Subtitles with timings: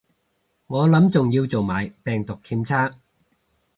[0.65, 2.95] 我諗仲要做埋病毒檢測